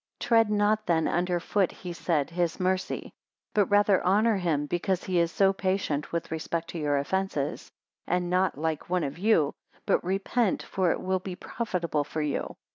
[0.19, 3.13] 274 Tread not then under foot he said, his mercy;
[3.53, 7.71] but rather honour him, because he is so patient with respect to your offences,
[8.07, 9.53] and not like one of you;
[9.85, 12.55] but repent, for it will be profitable for you.